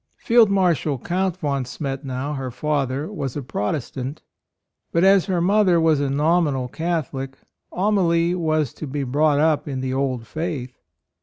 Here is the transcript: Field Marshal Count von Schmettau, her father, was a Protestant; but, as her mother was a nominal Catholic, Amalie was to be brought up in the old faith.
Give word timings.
Field 0.17 0.49
Marshal 0.49 0.97
Count 0.97 1.37
von 1.37 1.63
Schmettau, 1.63 2.33
her 2.35 2.49
father, 2.49 3.11
was 3.13 3.35
a 3.37 3.43
Protestant; 3.43 4.23
but, 4.91 5.03
as 5.03 5.25
her 5.27 5.39
mother 5.41 5.79
was 5.79 5.99
a 5.99 6.09
nominal 6.09 6.67
Catholic, 6.67 7.37
Amalie 7.71 8.33
was 8.33 8.73
to 8.73 8.87
be 8.87 9.03
brought 9.03 9.37
up 9.39 9.67
in 9.67 9.79
the 9.79 9.93
old 9.93 10.25
faith. 10.25 10.81